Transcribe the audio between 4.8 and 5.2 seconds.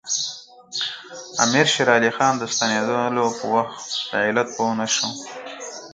شو.